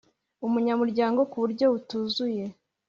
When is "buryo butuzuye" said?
1.43-2.45